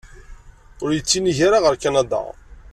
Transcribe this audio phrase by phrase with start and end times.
[0.83, 2.21] Ur yettinig ara ɣer Kanada.